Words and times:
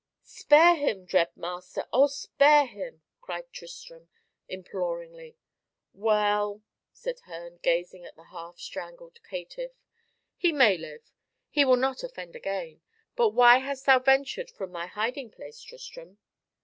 "Spare 0.25 0.77
him, 0.77 1.05
dread 1.05 1.29
master! 1.37 1.85
oh, 1.93 2.07
spare 2.07 2.65
him!" 2.65 3.03
cried 3.21 3.53
Tristram 3.53 4.09
imploringly. 4.49 5.37
"Well," 5.93 6.63
said 6.91 7.19
Herne, 7.25 7.59
gazing 7.61 8.03
at 8.05 8.15
the 8.15 8.23
half 8.23 8.57
strangled 8.57 9.19
caitiff, 9.21 9.73
"he 10.35 10.51
may 10.51 10.75
live. 10.75 11.11
He 11.51 11.63
will 11.65 11.77
not 11.77 12.03
offend 12.03 12.35
again. 12.35 12.81
But 13.15 13.29
why 13.29 13.59
hast 13.59 13.85
thou 13.85 13.99
ventured 13.99 14.49
from 14.49 14.71
thy 14.71 14.87
hiding 14.87 15.29
place, 15.29 15.61
Tristram?" 15.61 16.17